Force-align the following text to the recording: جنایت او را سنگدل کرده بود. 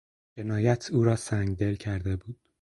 جنایت 0.37 0.91
او 0.91 1.03
را 1.03 1.15
سنگدل 1.15 1.75
کرده 1.75 2.15
بود. 2.15 2.39